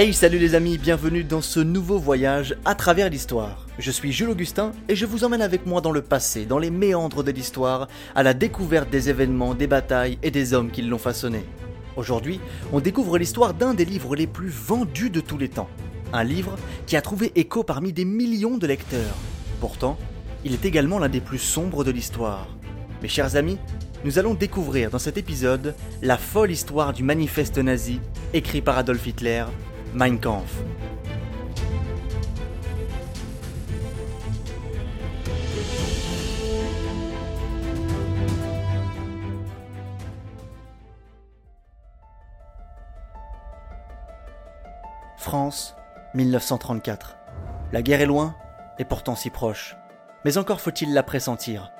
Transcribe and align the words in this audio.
Hey 0.00 0.14
salut 0.14 0.38
les 0.38 0.54
amis, 0.54 0.78
bienvenue 0.78 1.24
dans 1.24 1.40
ce 1.40 1.58
nouveau 1.58 1.98
voyage 1.98 2.54
à 2.64 2.76
travers 2.76 3.10
l'histoire. 3.10 3.66
Je 3.80 3.90
suis 3.90 4.12
Jules 4.12 4.30
Augustin 4.30 4.70
et 4.88 4.94
je 4.94 5.04
vous 5.04 5.24
emmène 5.24 5.42
avec 5.42 5.66
moi 5.66 5.80
dans 5.80 5.90
le 5.90 6.02
passé, 6.02 6.46
dans 6.46 6.60
les 6.60 6.70
méandres 6.70 7.24
de 7.24 7.32
l'histoire, 7.32 7.88
à 8.14 8.22
la 8.22 8.32
découverte 8.32 8.90
des 8.90 9.10
événements, 9.10 9.56
des 9.56 9.66
batailles 9.66 10.16
et 10.22 10.30
des 10.30 10.54
hommes 10.54 10.70
qui 10.70 10.82
l'ont 10.82 10.98
façonné. 10.98 11.44
Aujourd'hui, 11.96 12.38
on 12.72 12.78
découvre 12.78 13.18
l'histoire 13.18 13.54
d'un 13.54 13.74
des 13.74 13.84
livres 13.84 14.14
les 14.14 14.28
plus 14.28 14.50
vendus 14.50 15.10
de 15.10 15.18
tous 15.20 15.36
les 15.36 15.48
temps. 15.48 15.68
Un 16.12 16.22
livre 16.22 16.54
qui 16.86 16.96
a 16.96 17.02
trouvé 17.02 17.32
écho 17.34 17.64
parmi 17.64 17.92
des 17.92 18.04
millions 18.04 18.56
de 18.56 18.68
lecteurs. 18.68 19.16
Pourtant, 19.60 19.98
il 20.44 20.52
est 20.52 20.64
également 20.64 21.00
l'un 21.00 21.08
des 21.08 21.20
plus 21.20 21.40
sombres 21.40 21.82
de 21.82 21.90
l'histoire. 21.90 22.46
Mes 23.02 23.08
chers 23.08 23.34
amis, 23.34 23.58
nous 24.04 24.20
allons 24.20 24.34
découvrir 24.34 24.90
dans 24.90 25.00
cet 25.00 25.16
épisode 25.16 25.74
la 26.02 26.18
folle 26.18 26.52
histoire 26.52 26.92
du 26.92 27.02
manifeste 27.02 27.58
nazi 27.58 27.98
écrit 28.32 28.62
par 28.62 28.78
Adolf 28.78 29.04
Hitler 29.04 29.44
Mein 29.94 30.18
Kampf. 30.18 30.62
France, 45.16 45.74
1934. 46.14 47.16
La 47.72 47.82
guerre 47.82 48.00
est 48.00 48.06
loin, 48.06 48.34
et 48.78 48.84
pourtant 48.84 49.14
si 49.14 49.30
proche. 49.30 49.76
Mais 50.24 50.38
encore 50.38 50.60
faut-il 50.60 50.92
la 50.94 51.02
pressentir. 51.02 51.72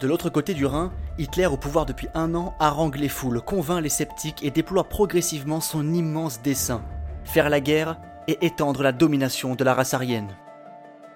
De 0.00 0.06
l'autre 0.06 0.30
côté 0.30 0.54
du 0.54 0.66
Rhin, 0.66 0.92
Hitler, 1.18 1.46
au 1.46 1.56
pouvoir 1.56 1.86
depuis 1.86 2.08
un 2.14 2.34
an, 2.34 2.54
harangue 2.58 2.96
les 2.96 3.08
foules, 3.08 3.40
convainc 3.40 3.82
les 3.82 3.88
sceptiques 3.88 4.42
et 4.42 4.50
déploie 4.50 4.88
progressivement 4.88 5.60
son 5.60 5.92
immense 5.92 6.42
dessein 6.42 6.82
faire 7.24 7.50
la 7.50 7.60
guerre 7.60 7.98
et 8.28 8.44
étendre 8.44 8.82
la 8.82 8.92
domination 8.92 9.54
de 9.54 9.64
la 9.64 9.74
race 9.74 9.94
aryenne. 9.94 10.36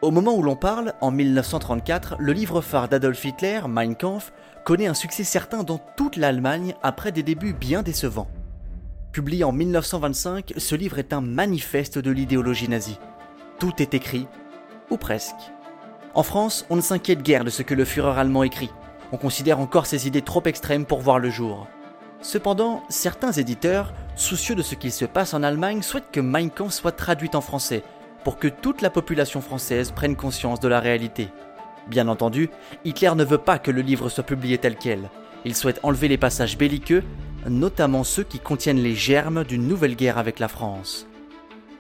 Au 0.00 0.10
moment 0.10 0.36
où 0.36 0.42
l'on 0.42 0.54
parle, 0.54 0.94
en 1.00 1.10
1934, 1.10 2.16
le 2.20 2.32
livre 2.32 2.60
phare 2.60 2.88
d'Adolf 2.88 3.24
Hitler, 3.24 3.60
Mein 3.68 3.94
Kampf, 3.94 4.32
connaît 4.64 4.86
un 4.86 4.94
succès 4.94 5.24
certain 5.24 5.64
dans 5.64 5.78
toute 5.96 6.16
l'Allemagne 6.16 6.74
après 6.82 7.10
des 7.10 7.22
débuts 7.22 7.52
bien 7.52 7.82
décevants. 7.82 8.30
Publié 9.10 9.42
en 9.42 9.52
1925, 9.52 10.52
ce 10.56 10.74
livre 10.76 10.98
est 10.98 11.12
un 11.12 11.20
manifeste 11.20 11.98
de 11.98 12.10
l'idéologie 12.10 12.68
nazie. 12.68 13.00
Tout 13.58 13.82
est 13.82 13.94
écrit, 13.94 14.28
ou 14.90 14.96
presque. 14.96 15.52
En 16.14 16.22
France, 16.22 16.64
on 16.70 16.76
ne 16.76 16.80
s'inquiète 16.80 17.22
guère 17.22 17.44
de 17.44 17.50
ce 17.50 17.62
que 17.62 17.74
le 17.74 17.84
Führer 17.84 18.20
allemand 18.20 18.44
écrit. 18.44 18.70
On 19.10 19.16
considère 19.16 19.58
encore 19.58 19.86
ses 19.86 20.06
idées 20.06 20.22
trop 20.22 20.42
extrêmes 20.44 20.84
pour 20.84 21.00
voir 21.00 21.18
le 21.18 21.30
jour. 21.30 21.66
Cependant, 22.20 22.82
certains 22.88 23.32
éditeurs, 23.32 23.92
soucieux 24.16 24.56
de 24.56 24.62
ce 24.62 24.74
qu'il 24.74 24.92
se 24.92 25.04
passe 25.04 25.34
en 25.34 25.42
Allemagne, 25.42 25.82
souhaitent 25.82 26.10
que 26.10 26.20
Mein 26.20 26.50
Kampf 26.50 26.74
soit 26.74 26.92
traduite 26.92 27.36
en 27.36 27.40
français, 27.40 27.84
pour 28.24 28.38
que 28.38 28.48
toute 28.48 28.82
la 28.82 28.90
population 28.90 29.40
française 29.40 29.92
prenne 29.92 30.16
conscience 30.16 30.58
de 30.60 30.68
la 30.68 30.80
réalité. 30.80 31.28
Bien 31.86 32.08
entendu, 32.08 32.50
Hitler 32.84 33.12
ne 33.14 33.24
veut 33.24 33.38
pas 33.38 33.58
que 33.58 33.70
le 33.70 33.82
livre 33.82 34.08
soit 34.08 34.24
publié 34.24 34.58
tel 34.58 34.76
quel. 34.76 35.08
Il 35.44 35.54
souhaite 35.54 35.80
enlever 35.84 36.08
les 36.08 36.18
passages 36.18 36.58
belliqueux, 36.58 37.04
notamment 37.48 38.04
ceux 38.04 38.24
qui 38.24 38.40
contiennent 38.40 38.82
les 38.82 38.96
germes 38.96 39.44
d'une 39.44 39.68
nouvelle 39.68 39.94
guerre 39.94 40.18
avec 40.18 40.40
la 40.40 40.48
France. 40.48 41.06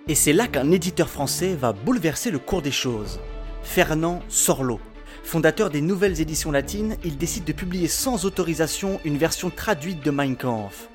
Et 0.06 0.14
c'est 0.14 0.32
là 0.32 0.46
qu'un 0.46 0.70
éditeur 0.70 1.08
français 1.08 1.54
va 1.54 1.72
bouleverser 1.72 2.30
le 2.30 2.38
cours 2.38 2.62
des 2.62 2.70
choses. 2.70 3.20
Fernand 3.62 4.20
Sorlo, 4.28 4.80
Fondateur 5.28 5.68
des 5.68 5.82
nouvelles 5.82 6.22
éditions 6.22 6.50
latines, 6.50 6.96
il 7.04 7.18
décide 7.18 7.44
de 7.44 7.52
publier 7.52 7.86
sans 7.86 8.24
autorisation 8.24 8.98
une 9.04 9.18
version 9.18 9.50
traduite 9.50 10.02
de 10.02 10.10
Mein 10.10 10.36
Kampf. 10.36 10.88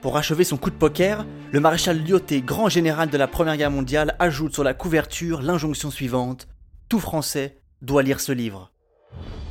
Pour 0.00 0.16
achever 0.16 0.42
son 0.42 0.56
coup 0.56 0.70
de 0.70 0.74
poker, 0.74 1.26
le 1.52 1.60
maréchal 1.60 2.02
Lyoté, 2.02 2.40
grand 2.40 2.70
général 2.70 3.10
de 3.10 3.18
la 3.18 3.28
Première 3.28 3.58
Guerre 3.58 3.70
mondiale, 3.70 4.16
ajoute 4.18 4.54
sur 4.54 4.64
la 4.64 4.72
couverture 4.72 5.42
l'injonction 5.42 5.90
suivante 5.90 6.48
Tout 6.88 6.98
Français 6.98 7.58
doit 7.82 8.02
lire 8.02 8.20
ce 8.20 8.32
livre. 8.32 8.72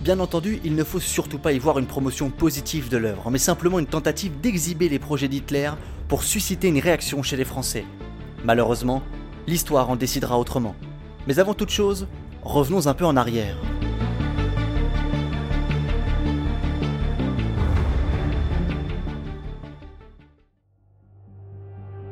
Bien 0.02 0.20
entendu, 0.20 0.60
il 0.64 0.74
ne 0.74 0.84
faut 0.84 1.00
surtout 1.00 1.38
pas 1.38 1.54
y 1.54 1.60
voir 1.60 1.78
une 1.78 1.86
promotion 1.86 2.32
positive 2.32 2.90
de 2.90 2.98
l'œuvre, 2.98 3.30
mais 3.30 3.38
simplement 3.38 3.78
une 3.78 3.86
tentative 3.86 4.42
d'exhiber 4.42 4.90
les 4.90 4.98
projets 4.98 5.28
d'Hitler 5.28 5.70
pour 6.08 6.24
susciter 6.24 6.70
une 6.70 6.80
réaction 6.80 7.22
chez 7.22 7.38
les 7.38 7.46
Français. 7.46 7.86
Malheureusement, 8.44 9.04
l'histoire 9.46 9.92
en 9.92 9.96
décidera 9.96 10.40
autrement. 10.40 10.76
Mais 11.28 11.38
avant 11.38 11.54
toute 11.54 11.70
chose, 11.70 12.08
revenons 12.42 12.88
un 12.88 12.96
peu 12.96 13.06
en 13.06 13.16
arrière. 13.16 13.58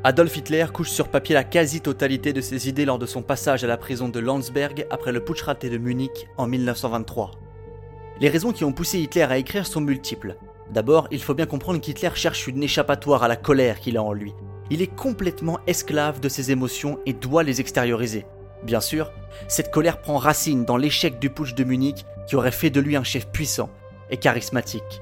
Adolf 0.04 0.36
Hitler 0.36 0.66
couche 0.72 0.90
sur 0.90 1.06
papier 1.06 1.32
la 1.32 1.44
quasi-totalité 1.44 2.32
de 2.32 2.40
ses 2.40 2.68
idées 2.68 2.84
lors 2.84 2.98
de 2.98 3.06
son 3.06 3.22
passage 3.22 3.62
à 3.62 3.68
la 3.68 3.76
prison 3.76 4.08
de 4.08 4.18
Landsberg 4.18 4.84
après 4.90 5.12
le 5.12 5.22
putsch 5.22 5.42
raté 5.42 5.70
de 5.70 5.78
Munich 5.78 6.26
en 6.36 6.48
1923. 6.48 7.30
Les 8.18 8.28
raisons 8.28 8.50
qui 8.50 8.64
ont 8.64 8.72
poussé 8.72 8.98
Hitler 8.98 9.22
à 9.22 9.38
écrire 9.38 9.64
sont 9.64 9.80
multiples. 9.80 10.34
D'abord, 10.72 11.06
il 11.12 11.22
faut 11.22 11.34
bien 11.34 11.46
comprendre 11.46 11.80
qu'Hitler 11.80 12.10
cherche 12.16 12.48
une 12.48 12.64
échappatoire 12.64 13.22
à 13.22 13.28
la 13.28 13.36
colère 13.36 13.78
qu'il 13.78 13.96
a 13.96 14.02
en 14.02 14.12
lui. 14.12 14.34
Il 14.70 14.82
est 14.82 14.92
complètement 14.92 15.60
esclave 15.68 16.18
de 16.18 16.28
ses 16.28 16.50
émotions 16.50 16.98
et 17.06 17.12
doit 17.12 17.44
les 17.44 17.60
extérioriser. 17.60 18.26
Bien 18.64 18.80
sûr, 18.80 19.12
cette 19.46 19.70
colère 19.70 20.00
prend 20.00 20.16
racine 20.16 20.64
dans 20.64 20.76
l'échec 20.76 21.20
du 21.20 21.30
putsch 21.30 21.54
de 21.54 21.62
Munich 21.62 22.04
qui 22.26 22.34
aurait 22.34 22.50
fait 22.50 22.70
de 22.70 22.80
lui 22.80 22.96
un 22.96 23.04
chef 23.04 23.28
puissant 23.28 23.70
et 24.10 24.16
charismatique. 24.16 25.00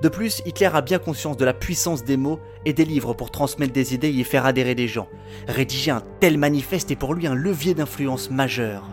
De 0.00 0.08
plus, 0.08 0.42
Hitler 0.46 0.70
a 0.72 0.80
bien 0.80 0.98
conscience 0.98 1.36
de 1.36 1.44
la 1.44 1.52
puissance 1.52 2.04
des 2.04 2.16
mots 2.16 2.38
et 2.64 2.72
des 2.72 2.84
livres 2.84 3.14
pour 3.14 3.32
transmettre 3.32 3.72
des 3.72 3.94
idées 3.94 4.16
et 4.16 4.24
faire 4.24 4.46
adhérer 4.46 4.76
des 4.76 4.86
gens. 4.86 5.08
Rédiger 5.48 5.90
un 5.90 6.02
tel 6.20 6.38
manifeste 6.38 6.92
est 6.92 6.96
pour 6.96 7.14
lui 7.14 7.26
un 7.26 7.34
levier 7.34 7.74
d'influence 7.74 8.30
majeur. 8.30 8.88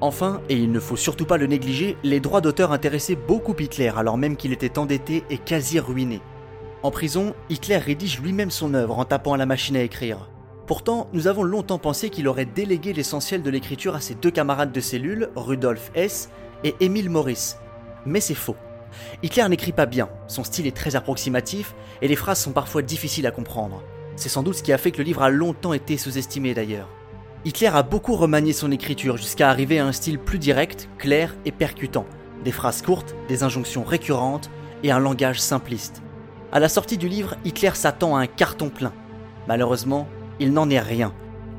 Enfin, 0.00 0.40
et 0.48 0.56
il 0.56 0.72
ne 0.72 0.80
faut 0.80 0.96
surtout 0.96 1.26
pas 1.26 1.36
le 1.36 1.46
négliger, 1.46 1.98
les 2.02 2.20
droits 2.20 2.40
d'auteur 2.40 2.72
intéressaient 2.72 3.16
beaucoup 3.16 3.54
Hitler 3.58 3.92
alors 3.94 4.16
même 4.16 4.36
qu'il 4.36 4.52
était 4.52 4.78
endetté 4.78 5.24
et 5.28 5.38
quasi 5.38 5.80
ruiné. 5.80 6.22
En 6.82 6.90
prison, 6.90 7.34
Hitler 7.50 7.76
rédige 7.76 8.20
lui-même 8.20 8.52
son 8.52 8.72
œuvre 8.74 8.98
en 8.98 9.04
tapant 9.04 9.34
à 9.34 9.36
la 9.36 9.46
machine 9.46 9.76
à 9.76 9.82
écrire. 9.82 10.30
Pourtant, 10.66 11.08
nous 11.12 11.26
avons 11.26 11.42
longtemps 11.42 11.78
pensé 11.78 12.10
qu'il 12.10 12.28
aurait 12.28 12.44
délégué 12.44 12.92
l'essentiel 12.92 13.42
de 13.42 13.50
l'écriture 13.50 13.96
à 13.96 14.00
ses 14.00 14.14
deux 14.14 14.30
camarades 14.30 14.72
de 14.72 14.80
cellule, 14.80 15.30
Rudolf 15.34 15.90
Hess 15.94 16.30
et 16.62 16.74
Emil 16.80 17.10
Morris. 17.10 17.54
Mais 18.06 18.20
c'est 18.20 18.34
faux. 18.34 18.56
Hitler 19.22 19.48
n'écrit 19.48 19.72
pas 19.72 19.86
bien, 19.86 20.08
son 20.26 20.44
style 20.44 20.66
est 20.66 20.76
très 20.76 20.96
approximatif 20.96 21.74
et 22.02 22.08
les 22.08 22.16
phrases 22.16 22.40
sont 22.40 22.52
parfois 22.52 22.82
difficiles 22.82 23.26
à 23.26 23.30
comprendre. 23.30 23.82
C'est 24.16 24.28
sans 24.28 24.42
doute 24.42 24.54
ce 24.54 24.62
qui 24.62 24.72
a 24.72 24.78
fait 24.78 24.90
que 24.90 24.98
le 24.98 25.04
livre 25.04 25.22
a 25.22 25.30
longtemps 25.30 25.72
été 25.72 25.96
sous-estimé 25.96 26.54
d'ailleurs. 26.54 26.88
Hitler 27.44 27.68
a 27.68 27.82
beaucoup 27.82 28.16
remanié 28.16 28.52
son 28.52 28.72
écriture 28.72 29.16
jusqu'à 29.16 29.48
arriver 29.48 29.78
à 29.78 29.86
un 29.86 29.92
style 29.92 30.18
plus 30.18 30.38
direct, 30.38 30.88
clair 30.98 31.36
et 31.44 31.52
percutant. 31.52 32.04
Des 32.44 32.52
phrases 32.52 32.82
courtes, 32.82 33.14
des 33.28 33.42
injonctions 33.42 33.84
récurrentes 33.84 34.50
et 34.82 34.90
un 34.90 34.98
langage 34.98 35.40
simpliste. 35.40 36.02
À 36.50 36.60
la 36.60 36.68
sortie 36.68 36.98
du 36.98 37.08
livre, 37.08 37.36
Hitler 37.44 37.70
s'attend 37.74 38.16
à 38.16 38.20
un 38.20 38.26
carton 38.26 38.70
plein. 38.70 38.92
Malheureusement, 39.46 40.08
il 40.40 40.52
n'en 40.52 40.68
est 40.70 40.80
rien. 40.80 41.12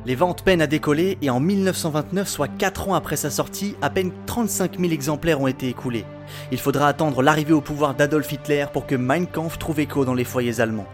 Les 0.10 0.16
ventes 0.16 0.42
peinent 0.42 0.64
à 0.64 0.66
décoller 0.66 1.20
et 1.22 1.30
en 1.30 1.40
1929, 1.40 2.28
soit 2.28 2.48
4 2.48 2.90
ans 2.90 2.96
après 2.96 3.16
sa 3.16 3.30
sortie, 3.30 3.76
à 3.80 3.92
peine 3.92 4.12
35 4.26 4.80
000 4.80 4.92
exemplaires 4.92 5.40
ont 5.40 5.46
été 5.46 5.68
écoulés. 5.68 6.04
Il 6.52 6.58
faudra 6.58 6.88
attendre 6.88 7.22
l'arrivée 7.22 7.54
au 7.54 7.62
pouvoir 7.62 7.94
d'Adolf 7.94 8.32
Hitler 8.32 8.66
pour 8.74 8.88
que 8.88 8.96
Mein 8.96 9.28
Kampf 9.28 9.60
trouve 9.60 9.80
écho 9.80 10.06
dans 10.06 10.16
les 10.16 10.24
foyers 10.24 10.62
allemands. 10.62 10.88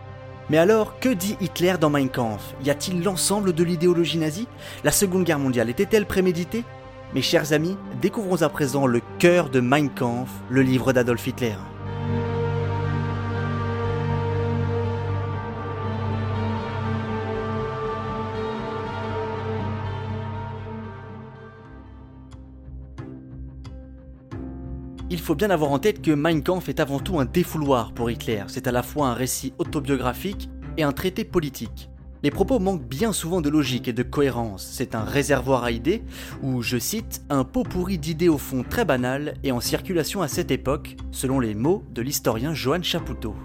Mais 0.50 0.58
alors, 0.58 1.00
que 1.00 1.08
dit 1.08 1.38
Hitler 1.40 1.76
dans 1.80 1.90
Mein 1.90 2.10
Kampf? 2.10 2.56
Y 2.66 2.72
a-t-il 2.72 3.04
l'ensemble 3.04 3.54
de 3.54 3.64
l'idéologie 3.64 4.18
nazie? 4.18 4.50
La 4.84 4.92
Seconde 4.92 5.24
Guerre 5.24 5.40
mondiale 5.40 5.70
était-elle 5.70 6.06
préméditée? 6.06 6.66
Mes 7.14 7.22
chers 7.22 7.54
amis, 7.54 7.78
découvrons 8.02 8.42
à 8.42 8.50
présent 8.50 8.86
le 8.86 9.00
cœur 9.18 9.50
de 9.50 9.62
Mein 9.62 9.88
Kampf, 9.88 10.30
le 10.50 10.62
livre 10.62 10.92
d'Adolf 10.92 11.26
Hitler. 11.26 11.56
Il 25.16 25.22
faut 25.22 25.34
bien 25.34 25.50
avoir 25.50 25.72
en 25.72 25.80
tête 25.80 26.02
que 26.02 26.12
Mein 26.12 26.44
Kampf 26.44 26.68
est 26.68 26.82
avant 26.82 27.00
tout 27.00 27.20
un 27.20 27.24
défouloir 27.24 27.94
pour 27.94 28.12
Hitler. 28.12 28.44
C'est 28.48 28.68
à 28.68 28.74
la 28.74 28.84
fois 28.84 29.08
un 29.08 29.14
récit 29.14 29.54
autobiographique 29.60 30.50
et 30.76 30.84
un 30.84 30.92
traité 30.92 31.24
politique. 31.24 31.90
Les 32.22 32.32
propos 32.32 32.60
manquent 32.60 32.86
bien 32.86 33.14
souvent 33.14 33.40
de 33.40 33.48
logique 33.50 33.88
et 33.88 33.94
de 33.94 34.04
cohérence. 34.04 34.68
C'est 34.70 34.94
un 34.94 35.06
réservoir 35.06 35.64
à 35.64 35.72
idées, 35.72 36.04
ou, 36.44 36.62
je 36.62 36.78
cite, 36.78 37.24
un 37.30 37.46
pot 37.46 37.64
pourri 37.64 37.98
d'idées 37.98 38.28
au 38.28 38.38
fond 38.38 38.66
très 38.70 38.84
banales 38.84 39.36
et 39.46 39.54
en 39.54 39.62
circulation 39.62 40.22
à 40.22 40.28
cette 40.28 40.52
époque, 40.52 40.98
selon 41.12 41.40
les 41.40 41.56
mots 41.56 41.86
de 41.94 42.02
l'historien 42.02 42.54
Johann 42.54 42.84
Chapoutot. 42.84 43.36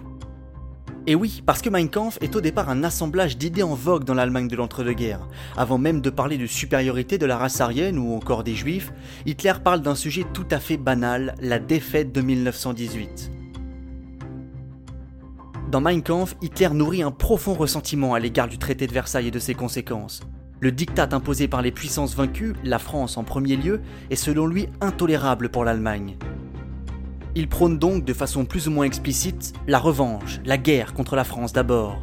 Et 1.07 1.15
oui, 1.15 1.41
parce 1.47 1.63
que 1.63 1.69
Mein 1.69 1.89
Kampf 1.89 2.19
est 2.21 2.35
au 2.35 2.41
départ 2.41 2.69
un 2.69 2.83
assemblage 2.83 3.35
d'idées 3.35 3.63
en 3.63 3.73
vogue 3.73 4.03
dans 4.03 4.13
l'Allemagne 4.13 4.47
de 4.47 4.55
l'entre-deux-guerres. 4.55 5.27
Avant 5.57 5.79
même 5.79 5.99
de 5.99 6.11
parler 6.11 6.37
de 6.37 6.45
supériorité 6.45 7.17
de 7.17 7.25
la 7.25 7.37
race 7.37 7.59
aryenne 7.59 7.97
ou 7.97 8.13
encore 8.13 8.43
des 8.43 8.53
juifs, 8.53 8.93
Hitler 9.25 9.53
parle 9.63 9.81
d'un 9.81 9.95
sujet 9.95 10.25
tout 10.31 10.45
à 10.51 10.59
fait 10.59 10.77
banal, 10.77 11.33
la 11.41 11.57
défaite 11.57 12.11
de 12.11 12.21
1918. 12.21 13.31
Dans 15.71 15.81
Mein 15.81 16.03
Kampf, 16.03 16.35
Hitler 16.41 16.69
nourrit 16.69 17.01
un 17.01 17.11
profond 17.11 17.55
ressentiment 17.55 18.13
à 18.13 18.19
l'égard 18.19 18.47
du 18.47 18.59
traité 18.59 18.85
de 18.85 18.93
Versailles 18.93 19.29
et 19.29 19.31
de 19.31 19.39
ses 19.39 19.55
conséquences. 19.55 20.21
Le 20.59 20.71
diktat 20.71 21.09
imposé 21.13 21.47
par 21.47 21.63
les 21.63 21.71
puissances 21.71 22.15
vaincues, 22.15 22.53
la 22.63 22.77
France 22.77 23.17
en 23.17 23.23
premier 23.23 23.55
lieu, 23.55 23.81
est 24.11 24.15
selon 24.15 24.45
lui 24.45 24.67
intolérable 24.81 25.49
pour 25.49 25.65
l'Allemagne. 25.65 26.17
Il 27.33 27.47
prône 27.47 27.77
donc 27.77 28.03
de 28.03 28.13
façon 28.13 28.43
plus 28.43 28.67
ou 28.67 28.71
moins 28.71 28.83
explicite 28.83 29.53
la 29.65 29.79
revanche, 29.79 30.41
la 30.43 30.57
guerre 30.57 30.93
contre 30.93 31.15
la 31.15 31.23
France 31.23 31.53
d'abord. 31.53 32.01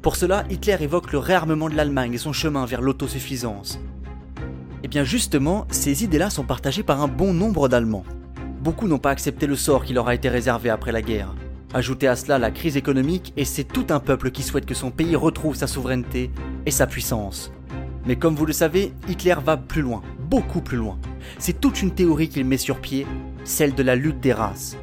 Pour 0.00 0.16
cela, 0.16 0.44
Hitler 0.48 0.76
évoque 0.80 1.12
le 1.12 1.18
réarmement 1.18 1.68
de 1.68 1.76
l'Allemagne 1.76 2.14
et 2.14 2.18
son 2.18 2.32
chemin 2.32 2.64
vers 2.64 2.80
l'autosuffisance. 2.80 3.78
Et 4.82 4.84
eh 4.84 4.88
bien 4.88 5.04
justement, 5.04 5.66
ces 5.70 6.04
idées-là 6.04 6.30
sont 6.30 6.44
partagées 6.44 6.82
par 6.82 7.02
un 7.02 7.08
bon 7.08 7.34
nombre 7.34 7.68
d'Allemands. 7.68 8.06
Beaucoup 8.62 8.88
n'ont 8.88 8.98
pas 8.98 9.10
accepté 9.10 9.46
le 9.46 9.56
sort 9.56 9.84
qui 9.84 9.92
leur 9.92 10.08
a 10.08 10.14
été 10.14 10.30
réservé 10.30 10.70
après 10.70 10.92
la 10.92 11.02
guerre. 11.02 11.34
Ajoutez 11.74 12.08
à 12.08 12.16
cela 12.16 12.38
la 12.38 12.50
crise 12.50 12.78
économique 12.78 13.34
et 13.36 13.44
c'est 13.44 13.64
tout 13.64 13.86
un 13.90 14.00
peuple 14.00 14.30
qui 14.30 14.42
souhaite 14.42 14.64
que 14.64 14.74
son 14.74 14.90
pays 14.90 15.14
retrouve 15.14 15.56
sa 15.56 15.66
souveraineté 15.66 16.30
et 16.64 16.70
sa 16.70 16.86
puissance. 16.86 17.52
Mais 18.06 18.16
comme 18.16 18.34
vous 18.34 18.46
le 18.46 18.54
savez, 18.54 18.94
Hitler 19.08 19.36
va 19.44 19.58
plus 19.58 19.82
loin, 19.82 20.00
beaucoup 20.18 20.62
plus 20.62 20.78
loin. 20.78 20.98
C'est 21.38 21.60
toute 21.60 21.82
une 21.82 21.90
théorie 21.90 22.30
qu'il 22.30 22.46
met 22.46 22.56
sur 22.56 22.80
pied, 22.80 23.06
celle 23.44 23.74
de 23.74 23.82
la 23.82 23.96
lutte 23.96 24.20
des 24.20 24.32
races. 24.32 24.76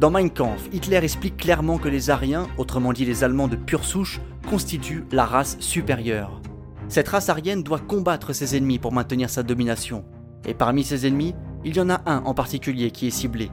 Dans 0.00 0.10
Mein 0.10 0.30
Kampf, 0.30 0.68
Hitler 0.72 0.98
explique 1.02 1.36
clairement 1.36 1.78
que 1.78 1.88
les 1.88 2.10
Aryens, 2.10 2.48
autrement 2.58 2.92
dit 2.92 3.04
les 3.04 3.24
Allemands 3.24 3.48
de 3.48 3.56
pure 3.56 3.84
souche, 3.84 4.20
constituent 4.48 5.04
la 5.12 5.24
race 5.24 5.56
supérieure. 5.60 6.40
Cette 6.88 7.08
race 7.08 7.28
aryenne 7.28 7.62
doit 7.62 7.78
combattre 7.78 8.32
ses 8.32 8.56
ennemis 8.56 8.78
pour 8.78 8.92
maintenir 8.92 9.30
sa 9.30 9.42
domination. 9.42 10.04
Et 10.44 10.54
parmi 10.54 10.84
ses 10.84 11.06
ennemis, 11.06 11.34
il 11.64 11.76
y 11.76 11.80
en 11.80 11.90
a 11.90 12.02
un 12.06 12.22
en 12.24 12.34
particulier 12.34 12.90
qui 12.90 13.06
est 13.06 13.10
ciblé, 13.10 13.50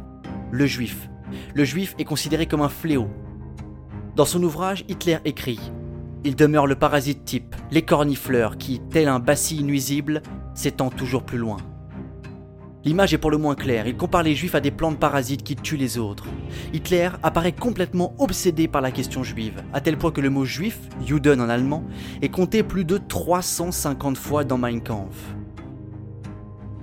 le 0.52 0.66
juif. 0.66 1.10
Le 1.54 1.64
juif 1.64 1.96
est 1.98 2.04
considéré 2.04 2.46
comme 2.46 2.62
un 2.62 2.70
fléau. 2.70 3.08
Dans 4.16 4.26
son 4.26 4.44
ouvrage, 4.44 4.84
Hitler 4.90 5.20
écrit 5.24 5.60
il 6.24 6.36
demeure 6.36 6.68
le 6.68 6.76
parasite 6.76 7.26
type, 7.26 7.56
l'écornifleur 7.72 8.60
qui, 8.60 8.80
tel 8.92 9.08
un 9.08 9.20
bacille 9.20 9.64
nuisible, 9.64 10.22
s'étend 10.54 10.92
toujours 10.92 11.24
plus 11.24 11.40
loin. 11.40 11.58
L'image 12.84 13.14
est 13.14 13.20
pour 13.20 13.30
le 13.30 13.38
moins 13.38 13.54
claire, 13.54 13.86
il 13.86 13.96
compare 13.96 14.24
les 14.24 14.34
juifs 14.34 14.56
à 14.56 14.60
des 14.60 14.72
plantes 14.72 15.00
parasites 15.00 15.44
qui 15.44 15.56
tuent 15.56 15.78
les 15.78 16.00
autres. 16.00 16.26
Hitler 16.74 17.10
apparaît 17.22 17.52
complètement 17.52 18.16
obsédé 18.18 18.68
par 18.68 18.82
la 18.82 18.90
question 18.90 19.22
juive, 19.22 19.62
à 19.72 19.82
tel 19.82 19.98
point 19.98 20.10
que 20.10 20.20
le 20.20 20.32
mot 20.32 20.46
juif, 20.46 20.80
Juden 21.06 21.42
en 21.42 21.50
allemand, 21.50 21.84
est 22.24 22.30
compté 22.30 22.64
plus 22.64 22.84
de 22.84 22.98
350 22.98 24.18
fois 24.18 24.44
dans 24.44 24.58
Mein 24.58 24.82
Kampf. 24.82 25.16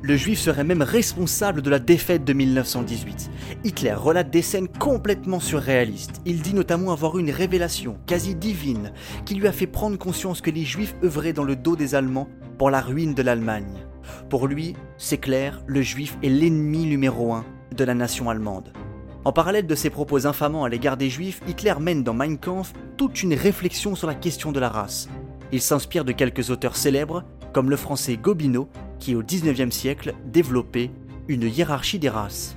Le 0.00 0.16
juif 0.16 0.38
serait 0.38 0.62
même 0.62 0.82
responsable 0.82 1.62
de 1.62 1.70
la 1.70 1.80
défaite 1.80 2.24
de 2.24 2.32
1918. 2.32 3.30
Hitler 3.64 3.94
relate 3.94 4.30
des 4.30 4.42
scènes 4.42 4.68
complètement 4.68 5.40
surréalistes. 5.40 6.22
Il 6.24 6.42
dit 6.42 6.54
notamment 6.54 6.92
avoir 6.92 7.18
eu 7.18 7.20
une 7.20 7.32
révélation 7.32 7.98
quasi 8.06 8.36
divine 8.36 8.92
qui 9.24 9.34
lui 9.34 9.48
a 9.48 9.52
fait 9.52 9.66
prendre 9.66 9.98
conscience 9.98 10.40
que 10.40 10.52
les 10.52 10.64
juifs 10.64 10.94
œuvraient 11.02 11.32
dans 11.32 11.42
le 11.42 11.56
dos 11.56 11.74
des 11.74 11.96
Allemands 11.96 12.28
pour 12.56 12.70
la 12.70 12.80
ruine 12.80 13.14
de 13.14 13.22
l'Allemagne. 13.22 13.88
Pour 14.28 14.46
lui, 14.46 14.74
c'est 14.96 15.18
clair, 15.18 15.62
le 15.66 15.82
juif 15.82 16.18
est 16.22 16.28
l'ennemi 16.28 16.86
numéro 16.86 17.32
un 17.32 17.44
de 17.76 17.84
la 17.84 17.94
nation 17.94 18.30
allemande. 18.30 18.72
En 19.24 19.32
parallèle 19.32 19.66
de 19.66 19.74
ses 19.74 19.90
propos 19.90 20.26
infamants 20.26 20.64
à 20.64 20.68
l'égard 20.68 20.96
des 20.96 21.10
juifs, 21.10 21.40
Hitler 21.46 21.74
mène 21.80 22.02
dans 22.02 22.14
Mein 22.14 22.38
Kampf 22.38 22.72
toute 22.96 23.22
une 23.22 23.34
réflexion 23.34 23.94
sur 23.94 24.06
la 24.06 24.14
question 24.14 24.52
de 24.52 24.60
la 24.60 24.68
race. 24.68 25.08
Il 25.52 25.60
s'inspire 25.60 26.04
de 26.04 26.12
quelques 26.12 26.50
auteurs 26.50 26.76
célèbres, 26.76 27.24
comme 27.52 27.70
le 27.70 27.76
français 27.76 28.16
Gobineau, 28.16 28.68
qui 28.98 29.14
au 29.14 29.22
XIXe 29.22 29.74
siècle 29.74 30.14
développait 30.26 30.90
une 31.28 31.42
hiérarchie 31.42 31.98
des 31.98 32.08
races. 32.08 32.56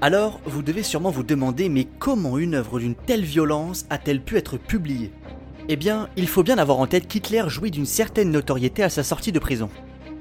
Alors, 0.00 0.40
vous 0.44 0.62
devez 0.62 0.82
sûrement 0.82 1.10
vous 1.10 1.22
demander, 1.22 1.68
mais 1.68 1.86
comment 1.98 2.36
une 2.36 2.54
œuvre 2.54 2.78
d'une 2.78 2.94
telle 2.94 3.24
violence 3.24 3.86
a-t-elle 3.88 4.22
pu 4.22 4.36
être 4.36 4.58
publiée? 4.58 5.12
Eh 5.66 5.76
bien, 5.76 6.10
il 6.16 6.28
faut 6.28 6.42
bien 6.42 6.58
avoir 6.58 6.78
en 6.78 6.86
tête 6.86 7.08
qu'Hitler 7.08 7.44
jouit 7.46 7.70
d'une 7.70 7.86
certaine 7.86 8.30
notoriété 8.30 8.82
à 8.82 8.90
sa 8.90 9.02
sortie 9.02 9.32
de 9.32 9.38
prison. 9.38 9.70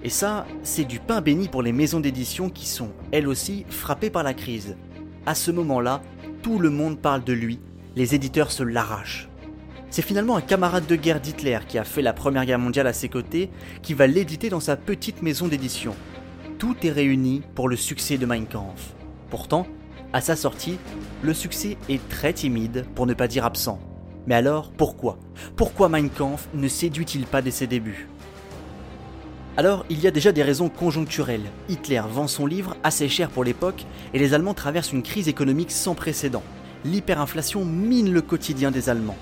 Et 0.02 0.10
ça, 0.10 0.46
c'est 0.64 0.86
du 0.86 1.00
pain 1.00 1.20
béni 1.20 1.50
pour 1.50 1.62
les 1.62 1.74
maisons 1.74 2.00
d'édition 2.00 2.50
qui 2.50 2.66
sont, 2.66 2.92
elles 3.12 3.28
aussi, 3.28 3.66
frappées 3.70 4.10
par 4.10 4.24
la 4.24 4.34
crise. 4.34 4.78
À 5.26 5.36
ce 5.36 5.52
moment-là, 5.52 6.02
tout 6.42 6.60
le 6.60 6.70
monde 6.70 6.98
parle 6.98 7.26
de 7.26 7.34
lui, 7.34 7.60
les 7.98 8.16
éditeurs 8.16 8.52
se 8.52 8.64
l'arrachent. 8.64 9.28
C'est 9.90 10.02
finalement 10.02 10.38
un 10.38 10.42
camarade 10.42 10.88
de 10.88 10.96
guerre 10.96 11.20
d'Hitler 11.20 11.60
qui 11.68 11.78
a 11.78 11.84
fait 11.84 12.02
la 12.02 12.14
Première 12.14 12.46
Guerre 12.46 12.58
mondiale 12.58 12.88
à 12.88 12.94
ses 12.94 13.10
côtés, 13.10 13.50
qui 13.82 13.94
va 13.94 14.08
l'éditer 14.08 14.50
dans 14.50 14.62
sa 14.62 14.78
petite 14.78 15.22
maison 15.22 15.50
d'édition. 15.50 15.94
Tout 16.58 16.76
est 16.84 16.92
réuni 16.92 17.42
pour 17.54 17.68
le 17.68 17.76
succès 17.76 18.18
de 18.18 18.26
Mein 18.26 18.48
Kampf. 18.48 18.94
Pourtant, 19.30 19.68
à 20.14 20.22
sa 20.22 20.38
sortie, 20.38 20.80
le 21.22 21.34
succès 21.34 21.78
est 21.90 22.08
très 22.08 22.32
timide, 22.32 22.86
pour 22.96 23.06
ne 23.06 23.14
pas 23.14 23.28
dire 23.28 23.46
absent. 23.46 23.80
Mais 24.28 24.36
alors, 24.36 24.72
pourquoi? 24.72 25.18
Pourquoi 25.56 25.90
Mein 25.90 26.10
Kampf 26.10 26.48
ne 26.54 26.68
séduit-il 26.68 27.26
pas 27.26 27.42
dès 27.42 27.52
ses 27.52 27.68
débuts? 27.68 28.08
Alors, 29.56 29.86
il 29.90 30.00
y 30.00 30.08
a 30.08 30.12
déjà 30.12 30.32
des 30.32 30.42
raisons 30.42 30.70
conjoncturelles. 30.70 31.52
Hitler 31.70 32.02
vend 32.10 32.28
son 32.28 32.46
livre 32.46 32.76
assez 32.84 33.08
cher 33.08 33.30
pour 33.30 33.44
l'époque 33.44 33.86
et 34.14 34.20
les 34.20 34.34
Allemands 34.34 34.56
traversent 34.56 34.94
une 34.94 35.04
crise 35.04 35.28
économique 35.28 35.72
sans 35.72 35.94
précédent. 35.94 36.44
L'hyperinflation 36.86 37.64
mine 37.64 38.12
le 38.12 38.22
quotidien 38.22 38.72
des 38.72 38.90
Allemands. 38.90 39.18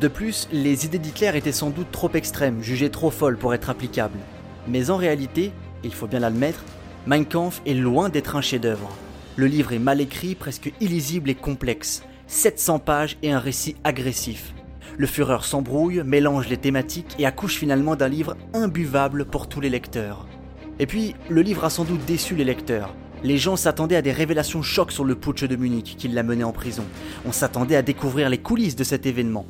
De 0.00 0.08
plus, 0.08 0.46
les 0.52 0.84
idées 0.84 0.98
d'Hitler 0.98 1.32
étaient 1.34 1.52
sans 1.52 1.70
doute 1.70 1.90
trop 1.90 2.10
extrêmes, 2.12 2.62
jugées 2.62 2.90
trop 2.90 3.10
folles 3.10 3.38
pour 3.38 3.54
être 3.54 3.70
applicables. 3.70 4.18
Mais 4.68 4.90
en 4.90 4.96
réalité, 4.96 5.52
il 5.82 5.94
faut 5.94 6.06
bien 6.06 6.20
l'admettre, 6.20 6.62
Mein 7.06 7.24
Kampf 7.24 7.62
est 7.66 7.74
loin 7.74 8.08
d'être 8.08 8.36
un 8.36 8.40
chef-d'œuvre. 8.40 8.90
Le 9.36 9.46
livre 9.46 9.72
est 9.72 9.78
mal 9.78 10.00
écrit, 10.00 10.34
presque 10.34 10.72
illisible 10.80 11.30
et 11.30 11.34
complexe. 11.34 12.02
700 12.26 12.78
pages 12.80 13.18
et 13.22 13.32
un 13.32 13.38
récit 13.38 13.76
agressif. 13.84 14.54
Le 14.98 15.06
Führer 15.06 15.42
s'embrouille, 15.42 16.02
mélange 16.04 16.48
les 16.48 16.56
thématiques 16.56 17.14
et 17.18 17.26
accouche 17.26 17.56
finalement 17.56 17.96
d'un 17.96 18.08
livre 18.08 18.36
imbuvable 18.54 19.24
pour 19.26 19.48
tous 19.48 19.60
les 19.60 19.70
lecteurs. 19.70 20.26
Et 20.78 20.86
puis, 20.86 21.14
le 21.28 21.42
livre 21.42 21.64
a 21.64 21.70
sans 21.70 21.84
doute 21.84 22.04
déçu 22.06 22.34
les 22.34 22.44
lecteurs. 22.44 22.94
Les 23.22 23.38
gens 23.38 23.56
s'attendaient 23.56 23.96
à 23.96 24.02
des 24.02 24.12
révélations 24.12 24.62
chocs 24.62 24.92
sur 24.92 25.04
le 25.04 25.14
putsch 25.14 25.44
de 25.44 25.56
Munich 25.56 25.96
qui 25.98 26.08
l'a 26.08 26.22
mené 26.22 26.44
en 26.44 26.52
prison. 26.52 26.84
On 27.26 27.32
s'attendait 27.32 27.76
à 27.76 27.82
découvrir 27.82 28.28
les 28.28 28.38
coulisses 28.38 28.76
de 28.76 28.84
cet 28.84 29.06
événement 29.06 29.46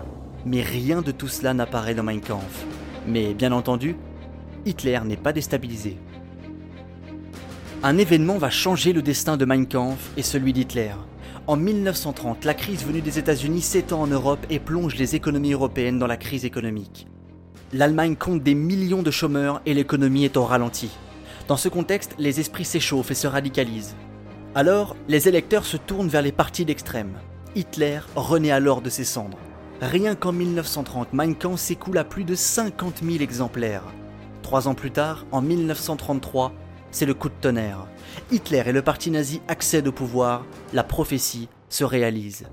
mais 0.47 0.63
rien 0.63 1.03
de 1.03 1.11
tout 1.11 1.29
cela 1.29 1.53
n'apparaît 1.53 1.95
dans 1.95 2.05
Mein 2.05 2.21
Kampf. 2.21 2.65
Mais 3.07 3.35
bien 3.35 3.53
entendu, 3.53 3.97
Hitler 4.65 5.01
n'est 5.05 5.17
pas 5.17 5.33
déstabilisé. 5.33 5.99
Un 7.83 7.99
événement 7.99 8.39
va 8.39 8.49
changer 8.49 8.93
le 8.93 9.03
destin 9.03 9.37
de 9.37 9.45
Mein 9.45 9.67
Kampf 9.67 10.13
et 10.17 10.23
celui 10.23 10.53
d'Hitler. 10.53 10.93
En 11.49 11.55
1930, 11.57 12.45
la 12.45 12.55
crise 12.55 12.85
venue 12.85 13.03
des 13.03 13.21
États-Unis 13.21 13.61
s'étend 13.61 14.03
en 14.03 14.09
Europe 14.09 14.45
et 14.51 14.59
plonge 14.59 14.97
les 14.97 15.15
économies 15.15 15.53
européennes 15.53 16.01
dans 16.01 16.09
la 16.09 16.17
crise 16.17 16.45
économique. 16.45 17.07
L'Allemagne 17.73 18.17
compte 18.17 18.43
des 18.43 18.57
millions 18.57 19.05
de 19.05 19.13
chômeurs 19.13 19.63
et 19.65 19.73
l'économie 19.73 20.25
est 20.25 20.37
au 20.37 20.43
ralenti. 20.43 20.91
Dans 21.47 21.57
ce 21.57 21.69
contexte, 21.69 22.17
les 22.19 22.41
esprits 22.41 22.65
s'échauffent 22.65 23.13
et 23.13 23.15
se 23.15 23.29
radicalisent. 23.29 23.95
Alors, 24.57 24.97
les 25.07 25.29
électeurs 25.29 25.67
se 25.67 25.77
tournent 25.77 26.09
vers 26.09 26.23
les 26.23 26.33
partis 26.33 26.65
d'extrême. 26.65 27.13
Hitler 27.55 28.01
renaît 28.17 28.51
alors 28.51 28.83
de 28.83 28.91
ses 28.91 29.05
cendres. 29.05 29.39
Rien 29.81 30.17
qu'en 30.17 30.33
1930, 30.33 31.13
Mein 31.13 31.37
Kampf 31.37 31.61
s'écoule 31.61 31.99
à 31.99 32.05
plus 32.05 32.25
de 32.25 32.35
50 32.35 33.05
000 33.05 33.23
exemplaires. 33.23 33.85
Trois 34.43 34.67
ans 34.67 34.75
plus 34.75 34.91
tard, 34.91 35.27
en 35.31 35.43
1933, 35.43 36.53
c'est 36.97 37.05
le 37.05 37.13
coup 37.13 37.29
de 37.29 37.35
tonnerre. 37.43 37.87
Hitler 38.33 38.63
et 38.65 38.73
le 38.73 38.81
parti 38.81 39.11
nazi 39.11 39.43
accèdent 39.49 39.89
au 39.89 39.93
pouvoir, 39.93 40.47
la 40.73 40.83
prophétie 40.83 41.51
se 41.69 41.85
réalise. 41.85 42.47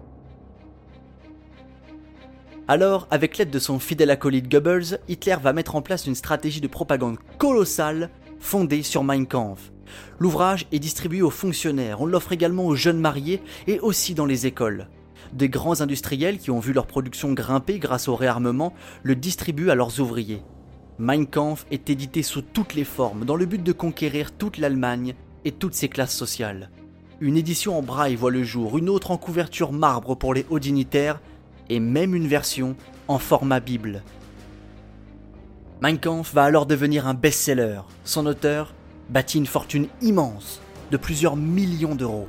Alors, 2.68 3.08
avec 3.10 3.38
l'aide 3.38 3.52
de 3.52 3.60
son 3.60 3.80
fidèle 3.80 4.12
acolyte 4.12 4.52
Goebbels, 4.52 5.00
Hitler 5.08 5.38
va 5.42 5.54
mettre 5.54 5.78
en 5.78 5.82
place 5.82 6.08
une 6.08 6.16
stratégie 6.16 6.60
de 6.60 6.68
propagande 6.68 7.20
colossale 7.38 8.10
fondée 8.40 8.84
sur 8.84 9.06
Mein 9.06 9.26
Kampf. 9.26 9.72
L'ouvrage 10.20 10.68
est 10.74 10.80
distribué 10.80 11.22
aux 11.22 11.30
fonctionnaires, 11.30 12.02
on 12.02 12.06
l'offre 12.06 12.34
également 12.34 12.66
aux 12.66 12.76
jeunes 12.76 13.00
mariés 13.00 13.42
et 13.68 13.80
aussi 13.80 14.14
dans 14.14 14.26
les 14.26 14.46
écoles 14.46 14.90
des 15.32 15.50
grands 15.50 15.82
industriels 15.82 16.38
qui 16.38 16.52
ont 16.52 16.60
vu 16.60 16.74
leur 16.74 16.86
production 16.86 17.34
grimper 17.34 17.80
grâce 17.80 18.08
au 18.08 18.16
réarmement 18.16 18.72
le 19.02 19.16
distribuent 19.16 19.72
à 19.72 19.76
leurs 19.76 20.00
ouvriers. 20.00 20.44
Mein 21.00 21.26
Kampf 21.26 21.66
est 21.72 21.90
édité 21.90 22.22
sous 22.22 22.44
toutes 22.44 22.76
les 22.76 22.84
formes 22.84 23.26
dans 23.26 23.36
le 23.36 23.48
but 23.48 23.64
de 23.64 23.72
conquérir 23.72 24.32
toute 24.32 24.58
l'Allemagne 24.58 25.16
et 25.44 25.52
toutes 25.52 25.74
ses 25.74 25.90
classes 25.90 26.16
sociales. 26.16 26.70
Une 27.20 27.36
édition 27.36 27.78
en 27.78 27.82
braille 27.82 28.16
voit 28.16 28.30
le 28.30 28.44
jour, 28.44 28.78
une 28.78 28.90
autre 28.90 29.10
en 29.10 29.18
couverture 29.18 29.72
marbre 29.72 30.16
pour 30.16 30.36
les 30.36 30.46
hauts 30.52 30.60
dignitaires 30.60 31.20
et 31.70 31.80
même 31.80 32.14
une 32.14 32.28
version 32.28 32.76
en 33.08 33.18
format 33.18 33.60
Bible. 33.60 34.04
Mein 35.82 35.98
Kampf 35.98 36.32
va 36.34 36.44
alors 36.44 36.68
devenir 36.68 37.08
un 37.08 37.16
best-seller. 37.16 37.82
Son 38.04 38.28
auteur 38.28 38.76
bâtit 39.10 39.40
une 39.40 39.48
fortune 39.48 39.88
immense 40.02 40.62
de 40.92 40.98
plusieurs 40.98 41.36
millions 41.36 41.96
d'euros. 41.96 42.28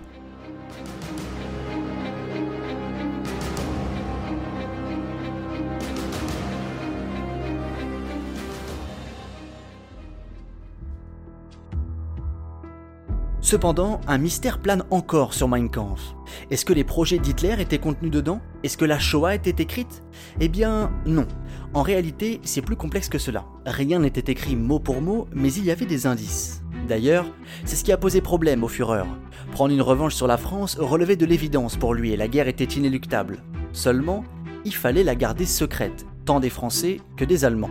Cependant, 13.55 14.01
un 14.09 14.19
mystère 14.19 14.59
plane 14.59 14.83
encore 14.91 15.33
sur 15.33 15.47
Mein 15.47 15.71
Kampf. 15.71 16.17
Est-ce 16.51 16.65
que 16.65 16.73
les 16.73 16.83
projets 16.83 17.21
d'Hitler 17.21 17.55
étaient 17.61 17.79
contenus 17.79 18.11
dedans? 18.11 18.41
Est-ce 18.65 18.77
que 18.77 18.85
la 18.85 18.99
Shoah 18.99 19.37
était 19.37 19.63
écrite? 19.63 20.03
Eh 20.41 20.49
bien, 20.49 20.91
non. 21.07 21.29
En 21.73 21.83
réalité, 21.83 22.41
c'est 22.43 22.63
plus 22.63 22.75
complexe 22.75 23.09
que 23.09 23.17
cela. 23.17 23.45
Rien 23.65 24.01
n'était 24.01 24.33
écrit 24.33 24.57
mot 24.57 24.81
pour 24.81 25.01
mot, 25.01 25.29
mais 25.33 25.53
il 25.53 25.65
y 25.65 25.71
avait 25.71 25.87
des 25.87 26.09
indices. 26.09 26.65
D'ailleurs, 26.89 27.27
c'est 27.65 27.77
ce 27.77 27.85
qui 27.85 27.93
a 27.93 27.97
posé 27.97 28.21
problème 28.21 28.65
au 28.65 28.69
Führer. 28.69 29.05
Prendre 29.53 29.73
une 29.73 29.83
revanche 29.83 30.17
sur 30.17 30.27
la 30.27 30.37
France 30.37 30.77
relevait 30.81 31.15
de 31.15 31.25
l'évidence 31.25 31.77
pour 31.77 31.95
lui 31.95 32.11
et 32.11 32.17
la 32.17 32.27
guerre 32.27 32.49
était 32.49 32.65
inéluctable. 32.65 33.45
Seulement, 33.73 34.25
il 34.65 34.75
fallait 34.75 35.05
la 35.05 35.15
garder 35.15 35.47
secrète, 35.47 36.07
tant 36.25 36.41
des 36.41 36.51
Français 36.51 37.01
que 37.17 37.25
des 37.25 37.45
Allemands. 37.45 37.71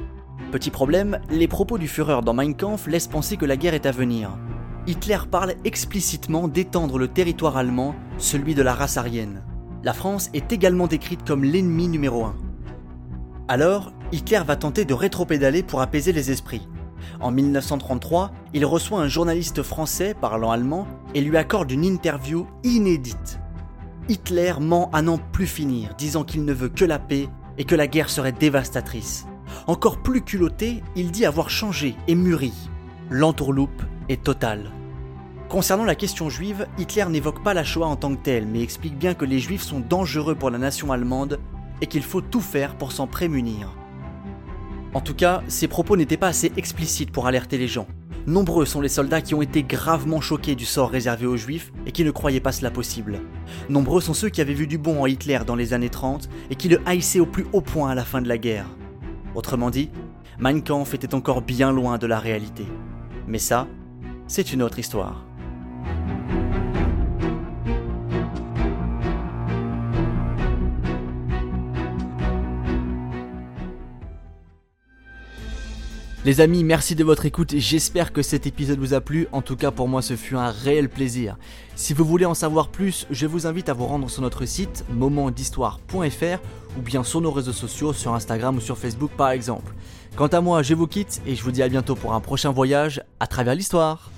Petit 0.49 0.71
problème, 0.71 1.19
les 1.29 1.49
propos 1.49 1.77
du 1.77 1.89
Führer 1.89 2.21
dans 2.23 2.33
Mein 2.33 2.55
Kampf 2.55 2.87
laissent 2.87 3.09
penser 3.09 3.35
que 3.35 3.45
la 3.45 3.57
guerre 3.57 3.73
est 3.73 3.85
à 3.85 3.91
venir. 3.91 4.37
Hitler 4.85 5.19
parle 5.31 5.55
explicitement 5.63 6.49
d'étendre 6.49 6.97
le 6.97 7.07
territoire 7.07 7.55
allemand, 7.55 7.95
celui 8.17 8.53
de 8.53 8.61
la 8.61 8.73
race 8.73 8.97
aryenne. 8.97 9.41
La 9.81 9.93
France 9.93 10.29
est 10.33 10.51
également 10.51 10.87
décrite 10.87 11.25
comme 11.25 11.45
l'ennemi 11.45 11.87
numéro 11.87 12.25
un. 12.25 12.35
Alors, 13.47 13.93
Hitler 14.11 14.41
va 14.45 14.57
tenter 14.57 14.83
de 14.83 14.93
rétropédaler 14.93 15.63
pour 15.63 15.79
apaiser 15.79 16.11
les 16.11 16.31
esprits. 16.31 16.67
En 17.21 17.31
1933, 17.31 18.31
il 18.53 18.65
reçoit 18.65 18.99
un 18.99 19.07
journaliste 19.07 19.63
français 19.63 20.15
parlant 20.19 20.51
allemand 20.51 20.85
et 21.15 21.21
lui 21.21 21.37
accorde 21.37 21.71
une 21.71 21.85
interview 21.85 22.45
inédite. 22.65 23.39
Hitler 24.09 24.53
ment 24.59 24.89
à 24.91 25.01
n'en 25.01 25.17
plus 25.17 25.47
finir, 25.47 25.95
disant 25.97 26.25
qu'il 26.25 26.43
ne 26.43 26.53
veut 26.53 26.67
que 26.67 26.83
la 26.83 26.99
paix 26.99 27.29
et 27.57 27.63
que 27.63 27.75
la 27.75 27.87
guerre 27.87 28.09
serait 28.09 28.33
dévastatrice. 28.33 29.27
Encore 29.65 30.03
plus 30.03 30.21
culotté, 30.21 30.83
il 30.97 31.11
dit 31.11 31.25
avoir 31.25 31.49
changé 31.49 31.95
et 32.09 32.15
mûri. 32.15 32.51
L'entourloupe 33.09 33.83
Concernant 35.49 35.85
la 35.85 35.95
question 35.95 36.29
juive, 36.29 36.67
Hitler 36.77 37.05
n'évoque 37.09 37.43
pas 37.43 37.53
la 37.53 37.63
Shoah 37.63 37.87
en 37.87 37.95
tant 37.95 38.15
que 38.15 38.23
telle, 38.23 38.47
mais 38.47 38.61
explique 38.61 38.97
bien 38.97 39.13
que 39.13 39.25
les 39.25 39.39
juifs 39.39 39.61
sont 39.61 39.79
dangereux 39.79 40.35
pour 40.35 40.49
la 40.49 40.57
nation 40.57 40.91
allemande 40.91 41.39
et 41.81 41.87
qu'il 41.87 42.03
faut 42.03 42.21
tout 42.21 42.41
faire 42.41 42.75
pour 42.75 42.91
s'en 42.91 43.07
prémunir. 43.07 43.75
En 44.93 45.01
tout 45.01 45.13
cas, 45.13 45.41
ses 45.47 45.67
propos 45.67 45.97
n'étaient 45.97 46.17
pas 46.17 46.27
assez 46.27 46.51
explicites 46.57 47.11
pour 47.11 47.27
alerter 47.27 47.57
les 47.57 47.67
gens. 47.67 47.87
Nombreux 48.25 48.65
sont 48.65 48.79
les 48.79 48.89
soldats 48.89 49.21
qui 49.21 49.35
ont 49.35 49.41
été 49.41 49.63
gravement 49.63 50.21
choqués 50.21 50.55
du 50.55 50.65
sort 50.65 50.89
réservé 50.89 51.25
aux 51.25 51.35
juifs 51.35 51.73
et 51.85 51.91
qui 51.91 52.05
ne 52.05 52.11
croyaient 52.11 52.39
pas 52.39 52.51
cela 52.51 52.71
possible. 52.71 53.19
Nombreux 53.69 54.01
sont 54.01 54.13
ceux 54.13 54.29
qui 54.29 54.39
avaient 54.39 54.53
vu 54.53 54.65
du 54.65 54.77
bon 54.77 55.01
en 55.01 55.07
Hitler 55.07 55.39
dans 55.45 55.55
les 55.55 55.73
années 55.73 55.89
30 55.89 56.29
et 56.49 56.55
qui 56.55 56.69
le 56.69 56.79
haïssaient 56.85 57.19
au 57.19 57.25
plus 57.25 57.45
haut 57.51 57.61
point 57.61 57.89
à 57.89 57.95
la 57.95 58.05
fin 58.05 58.21
de 58.21 58.29
la 58.29 58.37
guerre. 58.37 58.67
Autrement 59.35 59.69
dit, 59.69 59.89
Mein 60.39 60.63
Kampf 60.63 60.93
était 60.93 61.15
encore 61.15 61.41
bien 61.41 61.71
loin 61.71 61.97
de 61.97 62.07
la 62.07 62.19
réalité. 62.19 62.65
Mais 63.27 63.39
ça, 63.39 63.67
c'est 64.27 64.53
une 64.53 64.61
autre 64.61 64.79
histoire. 64.79 65.23
Les 76.25 76.39
amis, 76.39 76.63
merci 76.63 76.95
de 76.95 77.03
votre 77.03 77.25
écoute 77.25 77.53
j'espère 77.57 78.13
que 78.13 78.21
cet 78.21 78.47
épisode 78.47 78.79
vous 78.79 78.93
a 78.93 79.01
plu. 79.01 79.27
En 79.33 79.41
tout 79.41 79.57
cas, 79.57 79.71
pour 79.71 79.89
moi, 79.89 80.01
ce 80.01 80.15
fut 80.15 80.37
un 80.37 80.51
réel 80.51 80.87
plaisir. 80.87 81.35
Si 81.75 81.93
vous 81.93 82.05
voulez 82.05 82.23
en 82.23 82.33
savoir 82.33 82.69
plus, 82.69 83.07
je 83.11 83.27
vous 83.27 83.45
invite 83.45 83.67
à 83.67 83.73
vous 83.73 83.85
rendre 83.85 84.09
sur 84.09 84.21
notre 84.21 84.45
site 84.45 84.85
momentdhistoire.fr 84.89 86.39
ou 86.77 86.81
bien 86.81 87.03
sur 87.03 87.19
nos 87.19 87.31
réseaux 87.31 87.51
sociaux, 87.51 87.91
sur 87.91 88.13
Instagram 88.13 88.55
ou 88.55 88.61
sur 88.61 88.77
Facebook 88.77 89.11
par 89.17 89.31
exemple. 89.31 89.73
Quant 90.15 90.27
à 90.27 90.39
moi, 90.39 90.63
je 90.63 90.73
vous 90.75 90.87
quitte 90.87 91.21
et 91.27 91.35
je 91.35 91.43
vous 91.43 91.51
dis 91.51 91.61
à 91.61 91.67
bientôt 91.67 91.95
pour 91.95 92.13
un 92.13 92.21
prochain 92.21 92.51
voyage 92.51 93.03
à 93.19 93.27
travers 93.27 93.55
l'histoire. 93.55 94.09